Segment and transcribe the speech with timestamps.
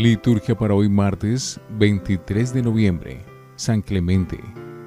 [0.00, 3.20] Liturgia para hoy martes 23 de noviembre.
[3.56, 4.40] San Clemente,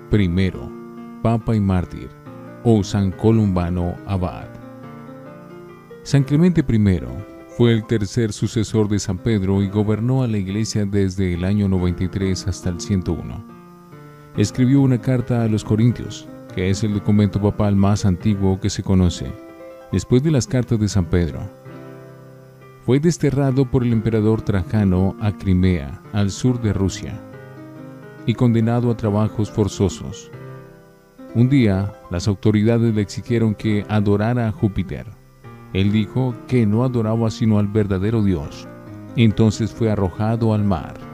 [0.09, 0.71] primero,
[1.21, 2.09] Papa y Mártir,
[2.63, 4.48] o San Columbano Abad.
[6.02, 6.99] San Clemente I
[7.55, 11.70] fue el tercer sucesor de San Pedro y gobernó a la iglesia desde el año
[11.70, 13.45] 93 hasta el 101.
[14.36, 18.81] Escribió una carta a los Corintios, que es el documento papal más antiguo que se
[18.81, 19.31] conoce,
[19.91, 21.48] después de las cartas de San Pedro
[22.86, 27.18] fue desterrado por el emperador Trajano a Crimea, al sur de Rusia,
[28.26, 30.30] y condenado a trabajos forzosos.
[31.34, 35.08] Un día, las autoridades le exigieron que adorara a Júpiter.
[35.72, 38.68] Él dijo que no adoraba sino al verdadero Dios.
[39.16, 41.12] Entonces fue arrojado al mar.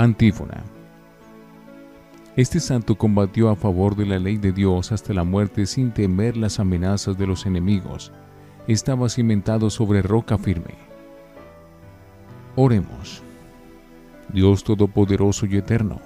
[0.00, 0.62] Antífona.
[2.36, 6.36] Este santo combatió a favor de la ley de Dios hasta la muerte sin temer
[6.36, 8.12] las amenazas de los enemigos.
[8.68, 10.76] Estaba cimentado sobre roca firme.
[12.54, 13.24] Oremos.
[14.32, 15.98] Dios Todopoderoso y Eterno,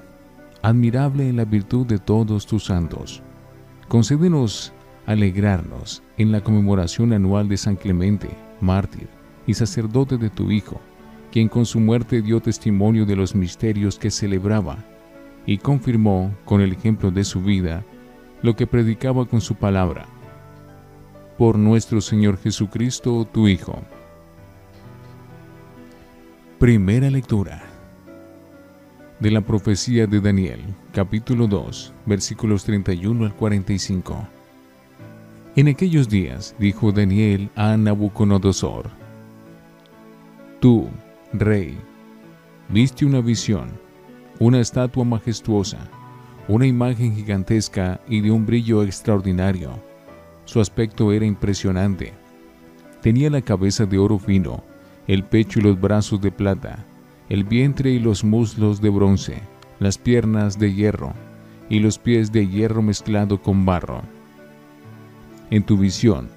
[0.63, 3.23] admirable en la virtud de todos tus santos,
[3.89, 4.73] concédenos
[5.05, 9.09] alegrarnos en la conmemoración anual de San Clemente, mártir
[9.47, 10.81] y sacerdote de tu Hijo,
[11.33, 14.77] quien con su muerte dio testimonio de los misterios que celebraba
[15.47, 17.83] y confirmó con el ejemplo de su vida
[18.43, 20.07] lo que predicaba con su palabra.
[21.39, 23.81] Por nuestro Señor Jesucristo, tu Hijo.
[26.59, 27.65] Primera lectura
[29.19, 30.61] de la profecía de Daniel,
[30.93, 34.29] capítulo 2, versículos 31 al 45.
[35.57, 38.91] En aquellos días dijo Daniel a Nabucodonosor,
[40.61, 40.89] Tú,
[41.35, 41.79] Rey,
[42.69, 43.71] viste una visión,
[44.39, 45.79] una estatua majestuosa,
[46.47, 49.71] una imagen gigantesca y de un brillo extraordinario.
[50.45, 52.13] Su aspecto era impresionante.
[53.01, 54.63] Tenía la cabeza de oro fino,
[55.07, 56.85] el pecho y los brazos de plata,
[57.31, 59.41] el vientre y los muslos de bronce,
[59.81, 61.15] las piernas de hierro
[61.71, 64.03] y los pies de hierro mezclado con barro.
[65.51, 66.29] En tu visión,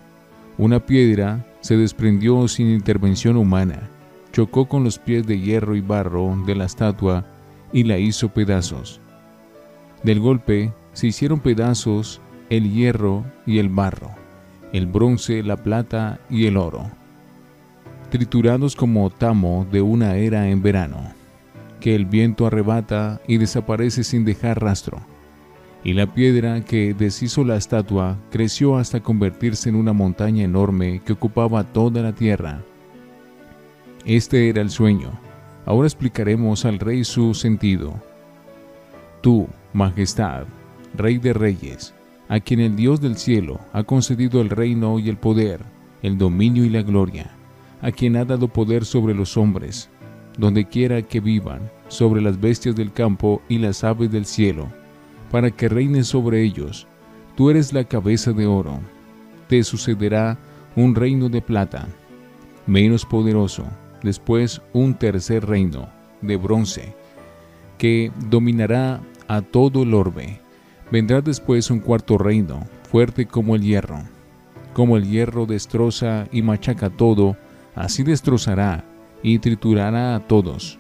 [0.58, 3.90] una piedra se desprendió sin intervención humana
[4.36, 7.24] chocó con los pies de hierro y barro de la estatua
[7.72, 9.00] y la hizo pedazos.
[10.04, 12.20] Del golpe se hicieron pedazos
[12.50, 14.12] el hierro y el barro,
[14.74, 16.92] el bronce, la plata y el oro,
[18.10, 21.14] triturados como tamo de una era en verano,
[21.80, 25.00] que el viento arrebata y desaparece sin dejar rastro.
[25.82, 31.14] Y la piedra que deshizo la estatua creció hasta convertirse en una montaña enorme que
[31.14, 32.66] ocupaba toda la tierra
[34.06, 35.12] este era el sueño.
[35.66, 38.00] Ahora explicaremos al rey su sentido.
[39.22, 40.46] Tú, Majestad,
[40.96, 41.94] Rey de Reyes,
[42.30, 45.62] a quien el Dios del cielo ha concedido el reino y el poder,
[46.04, 47.32] el dominio y la gloria,
[47.82, 49.90] a quien ha dado poder sobre los hombres,
[50.38, 54.68] donde quiera que vivan, sobre las bestias del campo y las aves del cielo,
[55.32, 56.88] para que reines sobre ellos.
[57.36, 58.80] Tú eres la cabeza de oro.
[59.48, 60.38] Te sucederá
[60.76, 61.88] un reino de plata,
[62.68, 63.66] menos poderoso,
[64.06, 65.90] después un tercer reino
[66.22, 66.96] de bronce
[67.78, 70.40] que dominará a todo el orbe.
[70.92, 74.04] Vendrá después un cuarto reino, fuerte como el hierro.
[74.74, 77.36] Como el hierro destroza y machaca todo,
[77.76, 78.86] así destrozará
[79.24, 80.80] y triturará a todos.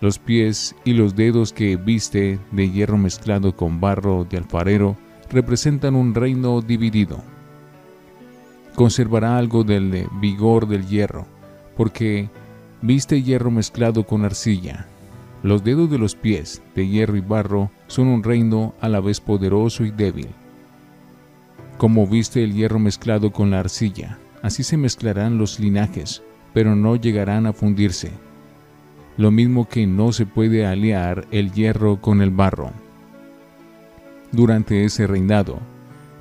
[0.00, 4.96] Los pies y los dedos que viste de hierro mezclado con barro de alfarero
[5.30, 7.22] representan un reino dividido.
[8.74, 11.26] Conservará algo del vigor del hierro,
[11.76, 12.30] porque
[12.80, 14.86] Viste hierro mezclado con arcilla.
[15.42, 19.20] Los dedos de los pies, de hierro y barro, son un reino a la vez
[19.20, 20.28] poderoso y débil.
[21.76, 26.22] Como viste el hierro mezclado con la arcilla, así se mezclarán los linajes,
[26.54, 28.12] pero no llegarán a fundirse.
[29.16, 32.70] Lo mismo que no se puede aliar el hierro con el barro.
[34.30, 35.58] Durante ese reinado,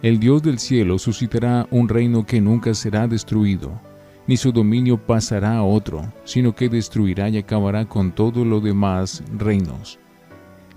[0.01, 3.79] el Dios del cielo suscitará un reino que nunca será destruido,
[4.27, 9.23] ni su dominio pasará a otro, sino que destruirá y acabará con todo lo demás
[9.35, 9.99] reinos.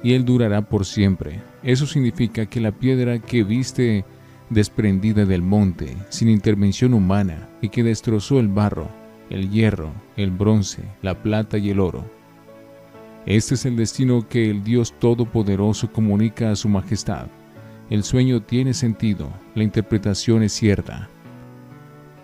[0.02, 1.42] Y él durará por siempre.
[1.62, 4.04] Eso significa que la piedra que viste
[4.48, 8.88] desprendida del monte, sin intervención humana, y que destrozó el barro,
[9.28, 12.04] el hierro, el bronce, la plata y el oro.
[13.26, 17.26] Este es el destino que el Dios Todopoderoso comunica a su majestad.
[17.90, 21.08] El sueño tiene sentido, la interpretación es cierta.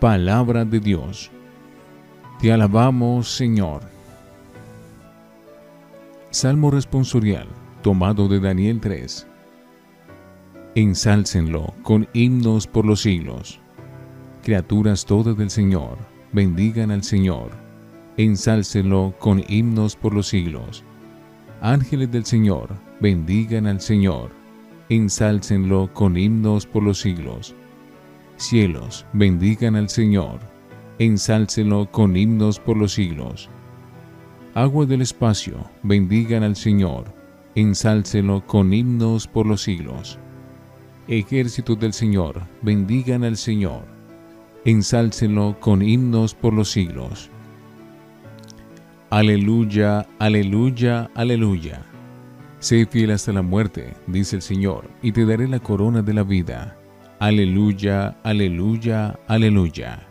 [0.01, 1.31] Palabra de Dios.
[2.39, 3.81] Te alabamos, Señor.
[6.31, 7.47] Salmo responsorial,
[7.83, 9.27] tomado de Daniel 3.
[10.75, 13.59] Ensálcenlo con himnos por los siglos.
[14.43, 15.97] Criaturas todas del Señor,
[16.31, 17.53] bendigan al Señor.
[18.19, 20.85] Ensálcenlo con himnos por los siglos.
[21.63, 22.69] Ángeles del Señor,
[23.01, 24.31] bendigan al Señor.
[24.91, 27.55] Ensálcenlo con himnos por los siglos.
[28.37, 30.41] Cielos, bendigan al Señor
[30.99, 33.51] ensálcenlo con himnos por los siglos.
[34.55, 37.13] Agua del espacio, bendigan al Señor,
[37.55, 40.19] ensálcenlo con himnos por los siglos.
[41.09, 43.85] Ejércitos del Señor, bendigan al Señor,
[44.65, 47.31] ensálcenlo con himnos por los siglos.
[49.11, 51.83] Aleluya, aleluya, aleluya.
[52.59, 56.23] Sé fiel hasta la muerte, dice el Señor, y te daré la corona de la
[56.23, 56.76] vida.
[57.19, 60.07] Aleluya, aleluya, aleluya.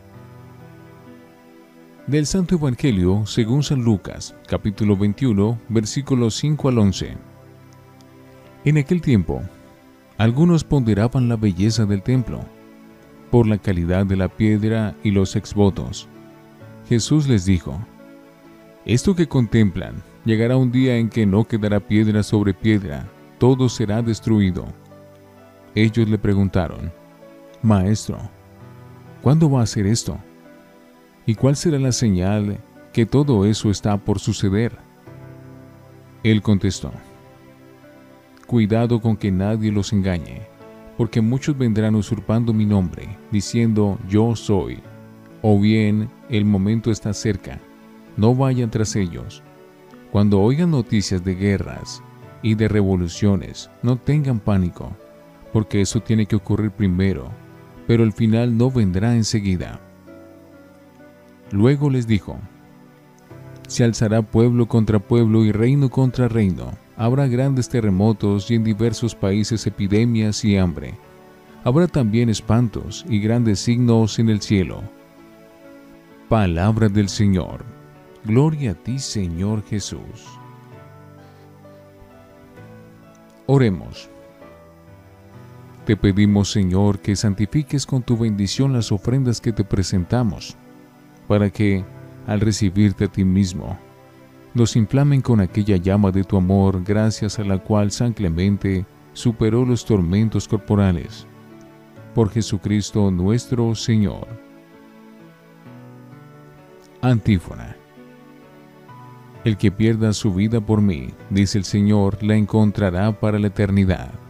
[2.08, 7.16] Del Santo Evangelio según San Lucas, capítulo 21, versículos 5 al 11.
[8.64, 9.40] En aquel tiempo,
[10.18, 12.40] algunos ponderaban la belleza del templo
[13.30, 16.08] por la calidad de la piedra y los exvotos.
[16.88, 17.78] Jesús les dijo,
[18.84, 23.06] Esto que contemplan, llegará un día en que no quedará piedra sobre piedra,
[23.38, 24.66] todo será destruido.
[25.76, 26.90] Ellos le preguntaron,
[27.60, 28.18] Maestro,
[29.20, 30.16] ¿cuándo va a ser esto?
[31.26, 32.56] ¿Y cuál será la señal
[32.94, 34.72] que todo eso está por suceder?
[36.22, 36.92] Él contestó,
[38.46, 40.46] Cuidado con que nadie los engañe,
[40.96, 44.78] porque muchos vendrán usurpando mi nombre, diciendo yo soy,
[45.42, 47.60] o bien el momento está cerca,
[48.16, 49.42] no vayan tras ellos.
[50.10, 52.02] Cuando oigan noticias de guerras
[52.40, 54.96] y de revoluciones, no tengan pánico,
[55.56, 57.30] porque eso tiene que ocurrir primero,
[57.86, 59.80] pero el final no vendrá enseguida.
[61.50, 62.38] Luego les dijo,
[63.66, 66.72] Se alzará pueblo contra pueblo y reino contra reino.
[66.98, 70.92] Habrá grandes terremotos y en diversos países epidemias y hambre.
[71.64, 74.82] Habrá también espantos y grandes signos en el cielo.
[76.28, 77.64] Palabra del Señor.
[78.26, 80.38] Gloria a ti, Señor Jesús.
[83.46, 84.10] Oremos.
[85.86, 90.56] Te pedimos, Señor, que santifiques con tu bendición las ofrendas que te presentamos
[91.28, 91.84] para que,
[92.26, 93.78] al recibirte a ti mismo,
[94.52, 99.64] nos inflamen con aquella llama de tu amor gracias a la cual San Clemente superó
[99.64, 101.24] los tormentos corporales.
[102.16, 104.26] Por Jesucristo nuestro Señor.
[107.00, 107.76] Antífona.
[109.44, 114.25] El que pierda su vida por mí, dice el Señor, la encontrará para la eternidad.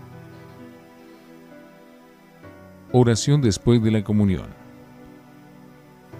[2.98, 4.46] Oración después de la comunión.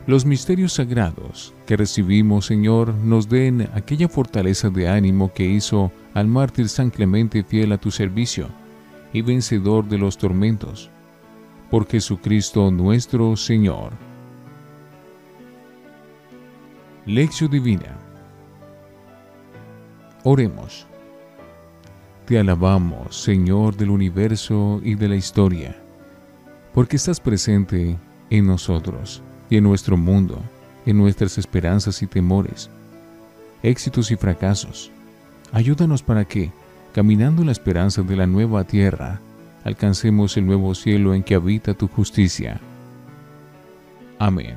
[0.07, 6.27] Los misterios sagrados que recibimos, Señor, nos den aquella fortaleza de ánimo que hizo al
[6.27, 8.51] mártir San Clemente fiel a tu servicio
[9.15, 10.91] y vencedor de los tormentos.
[11.71, 13.93] Por Jesucristo nuestro Señor.
[17.07, 17.97] Lección Divina.
[20.25, 20.87] Oremos.
[22.27, 25.86] Te alabamos, Señor del universo y de la historia,
[26.77, 27.97] porque estás presente
[28.29, 30.43] en nosotros y en nuestro mundo,
[30.85, 32.69] en nuestras esperanzas y temores,
[33.63, 34.91] éxitos y fracasos.
[35.53, 36.53] Ayúdanos para que,
[36.93, 39.23] caminando en la esperanza de la nueva tierra,
[39.65, 42.61] alcancemos el nuevo cielo en que habita tu justicia.
[44.19, 44.57] Amén.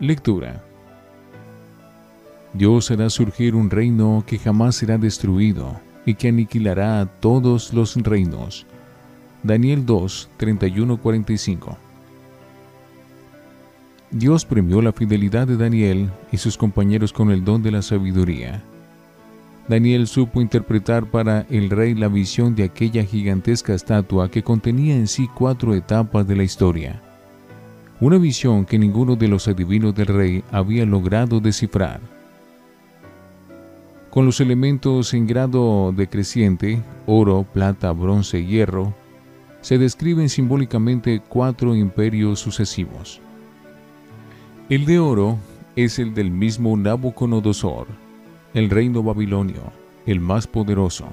[0.00, 0.64] Lectura.
[2.52, 7.94] Dios hará surgir un reino que jamás será destruido y que aniquilará a todos los
[7.94, 8.66] reinos.
[9.44, 11.76] Daniel 2, 31-45
[14.10, 18.62] Dios premió la fidelidad de Daniel y sus compañeros con el don de la sabiduría.
[19.68, 25.06] Daniel supo interpretar para el rey la visión de aquella gigantesca estatua que contenía en
[25.06, 27.02] sí cuatro etapas de la historia.
[28.00, 32.00] Una visión que ninguno de los adivinos del rey había logrado descifrar.
[34.08, 38.94] Con los elementos en grado decreciente, oro, plata, bronce hierro,
[39.64, 43.22] se describen simbólicamente cuatro imperios sucesivos.
[44.68, 45.38] El de oro
[45.74, 47.86] es el del mismo Nabucodonosor,
[48.52, 49.72] el reino babilonio,
[50.04, 51.06] el más poderoso.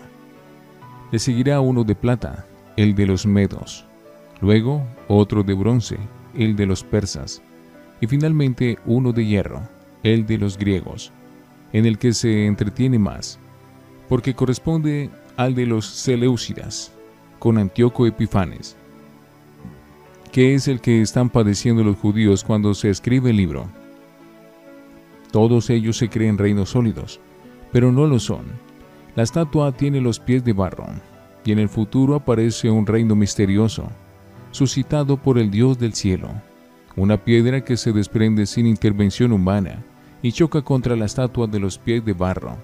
[1.13, 3.85] Le seguirá uno de plata, el de los medos,
[4.41, 5.97] luego otro de bronce,
[6.35, 7.41] el de los persas,
[8.01, 9.61] y finalmente uno de hierro,
[10.03, 11.13] el de los griegos,
[11.71, 13.39] en el que se entretiene más,
[14.09, 16.91] porque corresponde al de los Seleucidas,
[17.41, 18.77] con Antíoco Epifanes.
[20.31, 23.65] ¿Qué es el que están padeciendo los judíos cuando se escribe el libro?
[25.31, 27.19] Todos ellos se creen reinos sólidos,
[27.71, 28.45] pero no lo son.
[29.15, 30.85] La estatua tiene los pies de barro,
[31.43, 33.89] y en el futuro aparece un reino misterioso,
[34.51, 36.29] suscitado por el Dios del cielo,
[36.95, 39.83] una piedra que se desprende sin intervención humana
[40.21, 42.55] y choca contra la estatua de los pies de barro,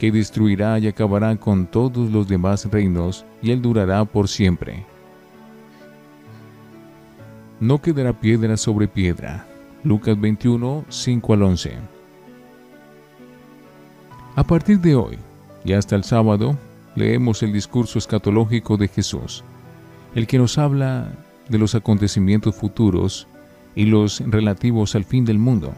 [0.00, 4.86] que destruirá y acabará con todos los demás reinos, y él durará por siempre.
[7.60, 9.46] No quedará piedra sobre piedra.
[9.84, 11.72] Lucas 21, 5 al 11.
[14.36, 15.18] A partir de hoy,
[15.66, 16.56] y hasta el sábado,
[16.96, 19.44] leemos el discurso escatológico de Jesús,
[20.14, 21.12] el que nos habla
[21.50, 23.26] de los acontecimientos futuros
[23.74, 25.74] y los relativos al fin del mundo.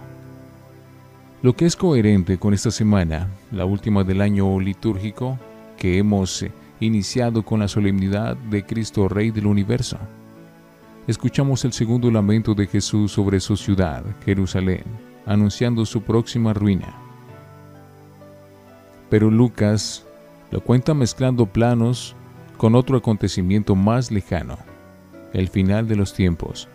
[1.42, 5.40] Lo que es coherente con esta semana, la última del año litúrgico,
[5.76, 6.46] que hemos
[6.78, 9.98] iniciado con la solemnidad de Cristo Rey del Universo.
[11.08, 14.84] Escuchamos el segundo lamento de Jesús sobre su ciudad, Jerusalén,
[15.26, 16.94] anunciando su próxima ruina.
[19.10, 20.06] Pero Lucas
[20.52, 22.14] lo cuenta mezclando planos
[22.56, 24.58] con otro acontecimiento más lejano,
[25.32, 26.68] el final de los tiempos.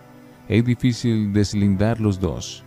[0.49, 2.65] Es difícil deslindar los dos.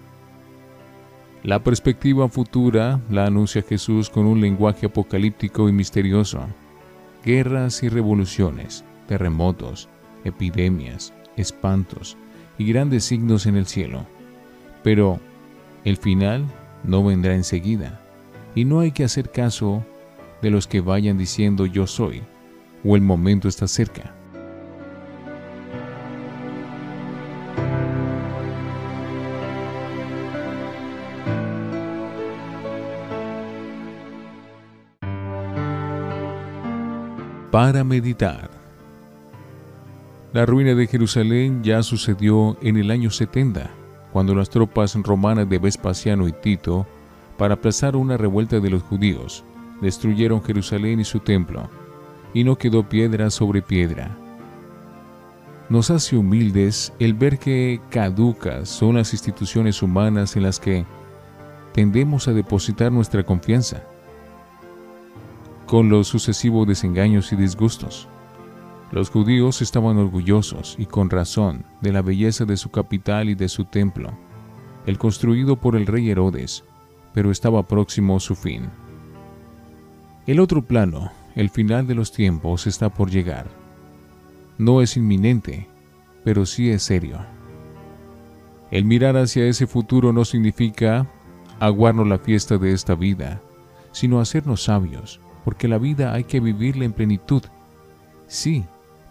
[1.42, 6.46] La perspectiva futura la anuncia Jesús con un lenguaje apocalíptico y misterioso.
[7.24, 9.88] Guerras y revoluciones, terremotos,
[10.24, 12.18] epidemias, espantos
[12.58, 14.04] y grandes signos en el cielo.
[14.82, 15.18] Pero
[15.84, 16.44] el final
[16.84, 18.02] no vendrá enseguida,
[18.54, 19.82] y no hay que hacer caso
[20.42, 22.22] de los que vayan diciendo yo soy,
[22.84, 24.14] o el momento está cerca.
[37.50, 38.48] Para meditar.
[40.32, 43.68] La ruina de Jerusalén ya sucedió en el año 70,
[44.12, 46.86] cuando las tropas romanas de Vespasiano y Tito,
[47.36, 49.42] para aplazar una revuelta de los judíos,
[49.80, 51.68] destruyeron Jerusalén y su templo,
[52.34, 54.16] y no quedó piedra sobre piedra.
[55.68, 60.86] Nos hace humildes el ver que caducas son las instituciones humanas en las que
[61.72, 63.82] tendemos a depositar nuestra confianza,
[65.70, 68.08] con los sucesivos desengaños y disgustos.
[68.90, 73.48] Los judíos estaban orgullosos, y con razón, de la belleza de su capital y de
[73.48, 74.10] su templo,
[74.84, 76.64] el construido por el rey Herodes,
[77.14, 78.68] pero estaba próximo su fin.
[80.26, 83.46] El otro plano, el final de los tiempos, está por llegar.
[84.58, 85.68] No es inminente,
[86.24, 87.20] pero sí es serio.
[88.72, 91.08] El mirar hacia ese futuro no significa
[91.60, 93.40] aguarnos la fiesta de esta vida,
[93.92, 97.42] sino hacernos sabios, porque la vida hay que vivirla en plenitud.
[98.26, 98.64] Sí,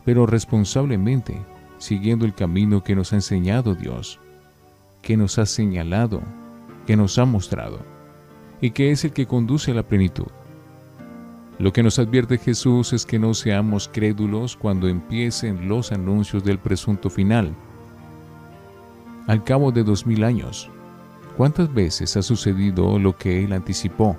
[0.05, 1.39] pero responsablemente,
[1.77, 4.19] siguiendo el camino que nos ha enseñado Dios,
[5.01, 6.21] que nos ha señalado,
[6.85, 7.79] que nos ha mostrado,
[8.61, 10.27] y que es el que conduce a la plenitud.
[11.57, 16.57] Lo que nos advierte Jesús es que no seamos crédulos cuando empiecen los anuncios del
[16.57, 17.53] presunto final.
[19.27, 20.69] Al cabo de dos mil años,
[21.35, 24.17] ¿cuántas veces ha sucedido lo que Él anticipó,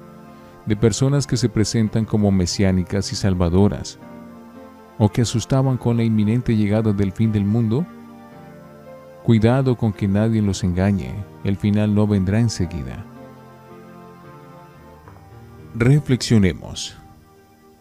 [0.66, 3.98] de personas que se presentan como mesiánicas y salvadoras,
[4.98, 7.86] o que asustaban con la inminente llegada del fin del mundo?
[9.22, 11.14] Cuidado con que nadie los engañe,
[11.44, 13.04] el final no vendrá enseguida.
[15.74, 16.96] Reflexionemos.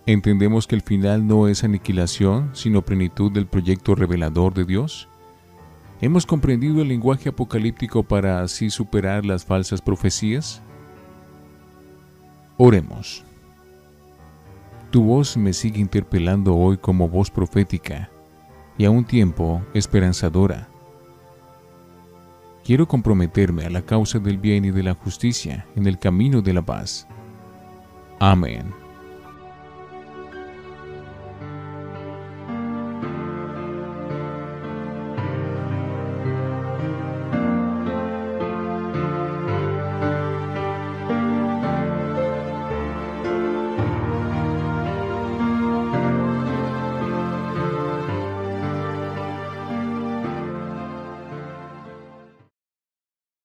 [0.05, 5.07] ¿Entendemos que el final no es aniquilación, sino plenitud del proyecto revelador de Dios?
[6.01, 10.62] ¿Hemos comprendido el lenguaje apocalíptico para así superar las falsas profecías?
[12.62, 13.24] Oremos.
[14.92, 18.10] Tu voz me sigue interpelando hoy como voz profética
[18.78, 20.68] y a un tiempo esperanzadora.
[22.66, 26.51] Quiero comprometerme a la causa del bien y de la justicia en el camino de
[26.51, 27.08] la paz.
[28.20, 28.74] Amén.